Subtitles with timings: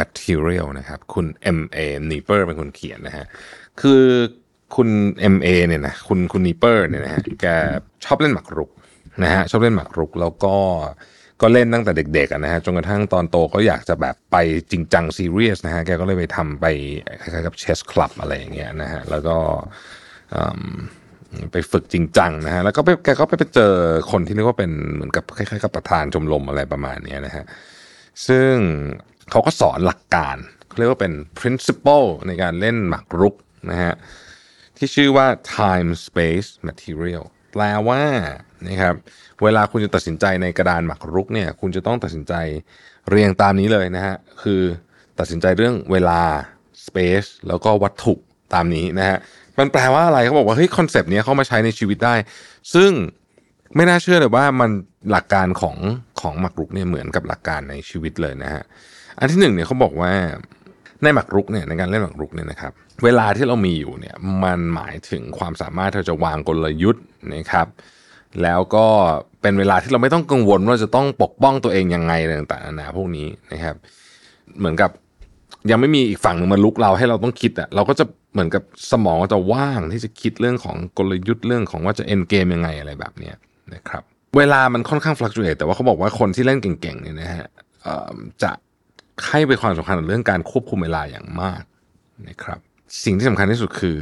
[0.00, 1.26] material นะครับ คุณ
[1.58, 1.78] M.A.
[2.10, 3.26] n e e p e r เป็นคนเขียนนะฮะ
[3.80, 4.02] คือ
[4.76, 4.88] คุณ
[5.34, 5.48] M.A.
[5.66, 7.46] เนี่ยนะ คุณคุณ n e e p e r เนี่ยนะฮะ แก
[8.04, 8.70] ชอบเล่นหมากรุก
[9.22, 10.56] นะฮะ ชอบเล่นหมากรุกแล้วก็
[11.42, 14.36] ก็เล่นตั้งแต่เด็กๆนะฮะ จนกระทั่งตอนโตก็อยากจะแบบไป
[14.70, 16.66] จริงจังซีเรียสนะฮะ แกก็เลยไปทำไป
[17.20, 19.36] คล้ายๆกับเชสคลับอะไรอย่างเงี้ยนะฮะ แล้วก็
[21.52, 23.72] ไปฝึกจริงจังนะฮะ แล้วก็ไปแกก็ไปไปเจอ
[24.10, 27.44] คนที่เรียกว่าเป็นเหมือนกับคล้ายๆกับประธานชมรมอะไรประมาณเนี้ยนะฮะ
[28.28, 28.52] ซึ่ง
[29.30, 33.34] เขาก็สอนหลักการเขาเรียกว่าเป็น principle ในการเล่นหมากรุก
[33.70, 33.94] นะฮะ
[34.76, 38.02] ที่ชื่อว่า time space material แปลว่า
[38.68, 38.94] นะครับ
[39.42, 42.34] เวลาคุณจะตัดสินใจในกระดานหมากรุกเนี่ยคุณจะต้องตัดสินใจ
[43.10, 44.62] เรียงตามนี้เลยนะฮะคือ
[45.18, 46.20] ตัดสินใจเรื่องเวลา
[46.86, 48.14] space แล้วก็วัตถุ
[48.54, 49.18] ตามนี้นะฮะ
[49.58, 52.14] มันแปลว่าอะไรเขาบอกว่าเฮ้ยคอนเซปต์นี้เข้ามาใช้ในชีวิตได้
[52.74, 52.90] ซึ่ง
[53.74, 54.70] ไม่น่าเชื่อเลยว่ามัน
[55.10, 55.76] หลักการของ
[56.20, 58.62] ของหมากรุกเนี่ยเหมือนกับหลักการในชีวิตเลยนะฮะ
[59.18, 60.12] อันที่หนึ่งเนี่ยเขาบอกว่า
[61.02, 62.72] ในหมากรุกเนี่ยในการเล่นหมากรุกเนี่ยนะครับ
[63.04, 67.04] เวลาที่เรามีอยู่เนี่ยมันหมายถึงความสามารถที่จะวางกลยุทธ์
[67.34, 67.66] นะครับ
[68.42, 68.86] แล้วก็
[69.42, 73.76] เป็นเวลาที่เราไม่ต้องกังวลว่าจะต้องปกป้องตัวเองยังไงต่างๆนานาพวกนี้นะครับ
[74.58, 74.90] เหมือนกับ
[75.70, 83.36] ยังไม่มีอีกฝั่งหนึ่งมาลุกเราให้เราต้องคิดอะเราก็จะเหมือนกับสมองจะว่างที่จะคิดเรื่องของกลยุทธ์เรื่องของว่าจะเอ็นเกมยังไงอะไรแบบเนี้ย
[83.74, 84.02] นะครับ
[84.36, 87.46] เวลามันค่อนข้างฟลักจูเอตแต่ว่าเขาบอกว่าคนที่เล่นเก่งๆเนี่ยนะฮะ
[88.42, 88.50] จะ
[89.26, 91.62] ให้ไปความสำคัญกับเรื่องการควบคุมเวลาอย่างมาก
[92.28, 92.58] นะครับ
[93.04, 93.96] สิ่งที่สำคัญที่สุดคือ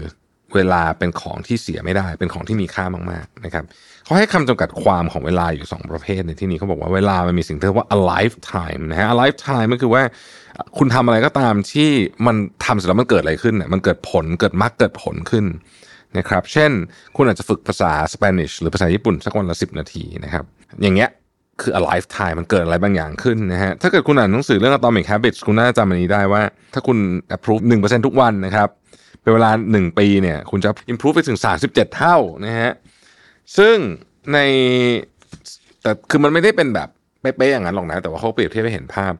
[0.54, 3.64] เวลาเป็นของที่เสียไม่ได้ เป็นของที่มีค่ามากๆนะครับ
[4.04, 10.02] เขาให้คำจำกัดความของเวลาอยู่ 2 ประเภทในที่นี้เขาบอกว่าเวลามันมีสิ่งที่เรียกว่า a lifetime นะฮะ a lifetime ก็คือว่า
[10.78, 11.88] คุณทำอะไรก็ตามที่
[12.26, 15.44] มันทำเสร็จแล้วมันเกิดอะไรขึ้นเนี่ยมันเกิดผลเกิดมรรคเกิดผลขึ้น
[16.18, 16.70] นะครับ เช่น
[17.16, 20.44] คุณอาจจะฝึกภาษาสเปนิชหรือภาษาญี่ปุ่นสักวันละ 10 นาทีนะครับ
[20.82, 21.10] อย่างเงี้ย
[21.60, 26.42] คือ a lifetime มันเกิดอะไรบางอย่างขึ้นนะฮะ ถ้าเกิดคุณอ่านหนังสือเรื่อง atomic habits คุณน่าจะจำอันนี้ได้ว่า
[26.74, 26.98] ถ้าคุณ
[27.36, 28.68] approve 1%ทุกวันนะครับ
[29.22, 32.16] เป็นเวลา 1 ปีเนี่ย คุณจะ improve ไปถึง 37 เท่า
[32.46, 32.70] นะฮะ
[33.58, 33.76] ซึ่ง
[34.32, 34.38] ใน
[35.82, 36.88] แต่คือมันไม่ได้เป็นแบบ
[37.20, 39.12] เป๊ะๆอย่างนั้นหรอกนะ แต่ว่าเขาเปรียบเทียบให้เห็นภาพ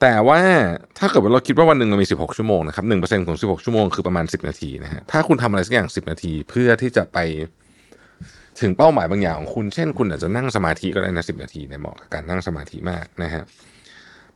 [0.00, 0.40] แต่ว่า
[0.98, 7.18] ถ้าเกิดว่าเราคิดว่าวันหนึ่งเรามี 16 ชั่วโมงนะครับ1%ของ 16 ชั่วโมงคือประมาณ 10 นาทีนะฮะ ถ้าคุณทำอะไรสักอย่าง 10 นาทีเพื่อที่จะไป
[8.60, 13.42] ถึงเป้าหมายบางอย่างของคุณ เช่น คุณอาจจะนั่งสมาธิก็ได้นะ10นาทีเนี่ยเหมาะกับการนั่งสมาธิมากนะฮะ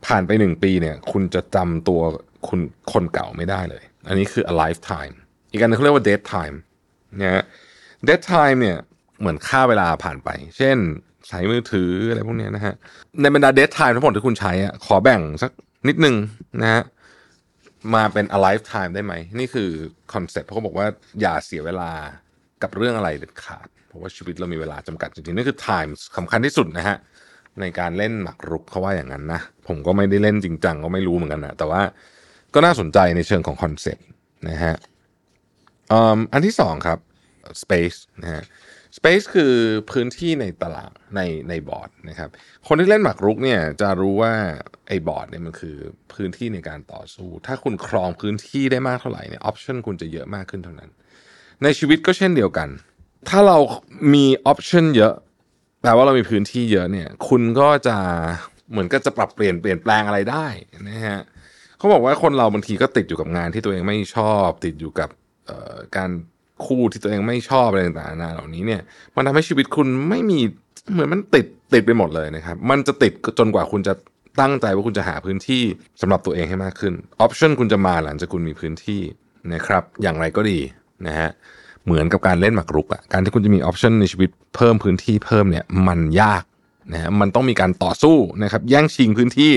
[0.05, 2.01] ผ่านไปหนึ่งปีเนี่ย คุณจะจำตัว
[2.47, 2.59] คุณ
[2.93, 5.15] คนเก่าไม่ได้เลย อันนี้คือ a lifetime
[5.51, 6.55] อีกอันนึงเขาเรียกว่า dead time
[7.21, 7.43] นะฮะ
[8.07, 8.77] dead time เนี่ย
[9.19, 10.77] เหมือนค่าเวลาผ่านไป เช่น
[11.27, 12.73] ใช้มือถืออะไรพวกนี้นะฮะ
[13.21, 15.51] ในบรรดา dead time ทั้งหมดที่คุณใช้อะขอแบ่งสัก
[15.87, 16.15] นิดนึง
[16.61, 16.83] นะฮะ
[17.95, 19.69] มาเป็น alive time ได้ไหม นี่คือ
[20.13, 20.87] คอนเซ็ปต์เขาบอกว่า
[21.21, 21.91] อย่าเสียเวลา
[22.63, 26.97] กับเรื่องอะไรเด็ดขาด เพราะว่าชีวิตเรามีเวลาจำกัดจริงๆนี่คือ time สำคัญที่สุดนะฮะ
[27.59, 31.81] ในการเล่นหมากรุกเขาว่าอย่างนั้นนะ ผมก็ไม่ได้เล่นจริงจังก็ไม่รู้เหมือนกันนะแต่ว่า
[32.53, 34.07] ก็น่าสนใจในเชิงของคอนเซ็ปต์
[34.49, 34.75] นะฮะ
[36.33, 36.99] อันที่สองครับ
[37.63, 38.43] space นะฮะ
[38.97, 39.53] space คือ
[39.91, 42.29] พื้นที่ในตารางในในบอร์ดนะครับ
[42.67, 44.33] คนที่เล่นหมากรุกเนี่ยจะรู้ว่า
[44.87, 45.77] ไอ้บอร์ดเนี่ยมันคือ
[46.13, 50.89] พื้นที่ในการต่อสู้ ถ้าคุณครองพื้นที่ได้มากเท่าไหร่เนี่ย option คุณจะเยอะมากขึ้นเท่านั้น
[51.63, 52.69] ในชีวิตก็เช่นเดียวกัน
[53.29, 53.57] ถ้าเรา
[54.13, 55.13] มี option เยอะ
[55.81, 57.97] แปลว่าเรามีพื้นที่เยอะเนี่ย คุณก็จะ
[58.71, 60.45] เหมือนก็จะปรับเปลี่ยนเปลี่ยนแปลงอะไรได้
[60.89, 61.19] นะฮะ
[61.77, 65.09] เขาบอกว่าคนเราบางทีก็ติดอยู่กับงานที่ตัวเองไม่ชอบ ติดอยู่กับ
[65.95, 66.09] การ
[66.65, 68.81] คู่ที่ตัวเองไม่ชอบอะไรต่างๆนานาเหล่านี้เนี่ย
[69.15, 70.39] มันทำให้ชีวิตคุณไม่มี
[70.91, 73.93] เหมือนมันติดติดไปหมดเลยนะครับ มันจะติดจนกว่าคุณจะ
[74.41, 75.63] ตั้งใจว่าคุณจะหาพื้นที่
[76.01, 79.01] สำหรับตัวเองให้มากขึ้นออปชันคุณจะมาหลังจากคุณมีพื้นที่
[79.53, 80.59] นะครับ อย่างไรก็ดี
[81.07, 81.29] นะฮะ
[81.85, 86.43] เหมือนกับการเล่นหมากรุกอะการที่คุณจะมีออปชันในชีวิตเพิ่มพื้นที่เพิ่มเนี่ยมันยาก
[86.93, 89.51] นะฮะมันต้องมีการต่อสู้นะครับแย่งชิงพื้นที่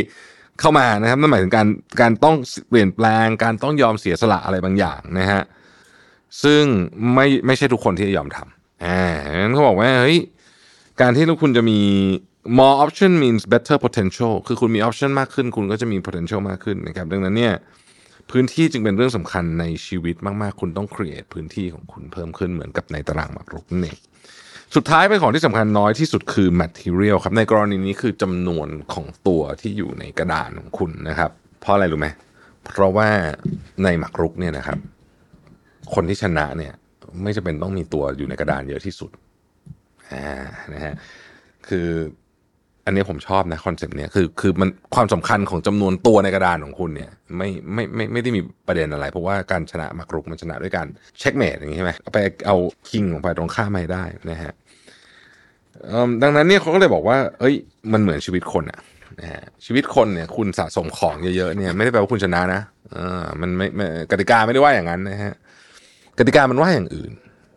[0.61, 1.67] เข้ามานะครับนั่นหมายถึงการ
[2.01, 2.37] การต้อง
[2.69, 5.43] เปลี่ยนแปลง การต้องยอมเสียสละอะไรบางอย่างนะฮะ
[6.43, 6.63] ซึ่ง
[7.15, 9.01] ไม่ไม่ใช่ทุกคนที่จะยอมทำอ่า
[9.37, 10.19] งั้นเขาบอกว่าเฮ้ย
[11.01, 11.81] การที่คุณจะมี
[12.59, 17.55] more option means better potential คือคุณมี option มากขึ้น คุณก็จะมี potential มากขึ้นนะครับดังนั้นเนี่ย
[18.31, 23.99] พื้นที่จึงเป็นเรื่องสำคัญในชีวิตมากๆ คุณต้อง create พื้นที่ของคุณเพิ่มขึ้นเหมือนกับในตารางหมากรุกนั่นเอง
[24.77, 31.31] สุดท้ายเป็นของที่สำคัญน้อยที่สุดคือ material ครับในกรณีนี้คือจำนวนของตัวที่อยู่ในกระดานของคุณนะครับ
[31.61, 32.09] เพราะอะไรรู้ไหม
[32.65, 33.09] เพราะว่า
[33.83, 34.79] ในหมากรุกเนี่ยนะครับ
[35.95, 36.73] คนที่ชนะเนี่ย
[37.23, 39.11] ไม่จะเป็นต้องมีตัวอยู่ในกระดานเยอะที่สุด
[40.13, 40.45] อ่า
[40.75, 40.95] นะฮะ
[41.69, 41.89] คือ
[42.87, 50.87] อันนี้ผมชอบนะคอนเซปต์เนี้ยคือคือมันความสำคัญของจำนวนตัวในกระดานของคุณเนี่ย ไม่ไม่ไม่ไม่ได้มีประเด็นอะไร เพราะว่าการชนะหมากรุกมันชนะด้วยการ
[51.19, 52.57] เช็คเมทอย่างนี้ใช่ไหมเอาไปเอา
[52.89, 54.53] คิงของไปตรงข้ามไม่ได้นะฮะ
[56.23, 57.55] ดังนั้นเนี่ยเขาก็เลยบอกว่า เอ้ย
[57.93, 58.81] มันเหมือนชีวิตคนอะ
[59.21, 62.61] นะฮะชีวิตคนเนี่ย คุณสะสมของเยอะๆเนี่ย ไม่ได้แปลว่าคุณชนะนะ
[62.93, 65.35] เออมันไม่ไม่กติกาไม่ได้ว่าอย่างนั้นนะฮะ
[66.19, 67.13] กติกามันว่าอย่างอื่น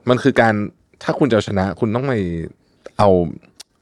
[0.09, 0.53] มันคือการ
[1.03, 2.13] ถ้าคุณจะชนะ คุณต้องไป
[2.99, 3.09] เอา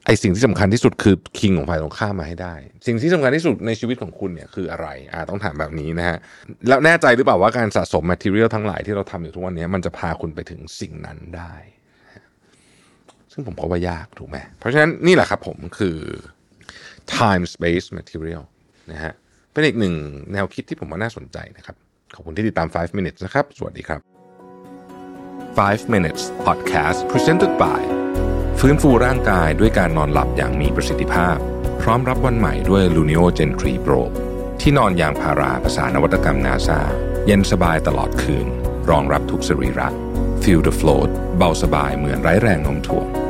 [0.08, 2.54] ไอสิ่งที่สำคัญที่สุดคือคิงของฝ่ายตรงข้ามมาให้ได้
[2.86, 6.18] สิ่งที่สำคัญที่สุดในชีวิตของคุณเนี่ยคืออะไรอ่าต้องถามแบบนี้นะฮะ
[6.68, 11.54] แล้วแน่ใจหรือเปล่าว่าการสะสม material ทั้งหลายที่เราทำอยู่ทุกวันนี้มันจะพาคุณไปถึงสิ่งนั้นได้
[13.32, 15.96] ซึ่งผมก็ว่ายากถูกไหมเพราะฉะนั้นนี่แหละครับผมคือ
[17.16, 18.42] time space material
[18.90, 19.12] นะฮะ
[19.52, 19.94] เป็นอีกหนึ่ง
[20.32, 21.76] แนวคิดที่ผมว่าน่าสนใจนะครับ
[22.14, 24.00] ขอบคุณที่ติดตาม 5 minutes นะครับ สวัสดีครับ
[25.78, 28.07] 5 minutes podcast presented by
[28.62, 31.36] ฟื้นฟูร่างกายด้วยการนอนหลับอย่างมีประสิทธิภาพ
[31.80, 34.00] พร้อมรับวันใหม่ด้วย Luno Gen 3 Pro
[34.60, 36.80] ที่นอนยางพาราภาษานวัตกรรมนาซา
[37.26, 38.46] เย็นสบายตลอดคืน
[38.90, 39.88] รองรับทุกสรีระ
[40.42, 43.27] Feel the float เบาสบายเหมือนไร้แรงโน้มถ่วง